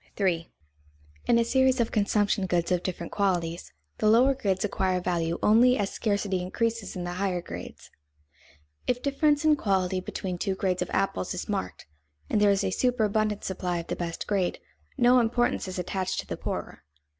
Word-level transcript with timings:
[Sidenote: 0.01 0.17
Relation 0.25 0.49
of 0.49 1.25
different 1.27 1.27
grades 1.27 1.27
of 1.27 1.27
consumption 1.27 1.27
goods] 1.27 1.31
3. 1.31 1.31
_In 1.31 1.39
a 1.39 1.51
series 1.51 1.79
of 1.79 1.91
consumption 1.91 2.45
goods 2.47 2.71
of 2.71 2.81
different 2.81 3.11
qualities, 3.11 3.73
the 3.99 4.09
lower 4.09 4.33
grades 4.33 4.65
acquire 4.65 4.99
value 4.99 5.39
only 5.43 5.77
as 5.77 5.91
scarcity 5.93 6.41
increases 6.41 6.95
in 6.95 7.03
the 7.03 7.11
higher 7.11 7.39
grades._ 7.39 7.89
If 8.87 9.03
difference 9.03 9.45
in 9.45 9.55
quality 9.57 9.99
between 9.99 10.39
two 10.39 10.55
grades 10.55 10.81
of 10.81 10.89
apples 10.89 11.35
is 11.35 11.47
marked 11.47 11.85
and 12.31 12.41
there 12.41 12.49
is 12.49 12.63
a 12.63 12.71
superabundant 12.71 13.43
supply 13.43 13.77
of 13.77 13.85
the 13.85 13.95
best 13.95 14.25
grade, 14.25 14.57
no 14.97 15.19
importance 15.19 15.67
is 15.67 15.77
attached 15.77 16.19
to 16.21 16.25
the 16.25 16.35
poorer. 16.35 16.83